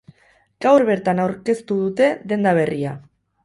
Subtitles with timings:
[0.65, 2.99] Gaur bertan aurkeztu dute denda berria.